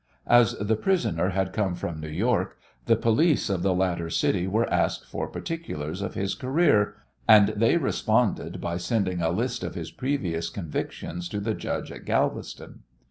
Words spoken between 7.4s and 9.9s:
they responded by sending a list of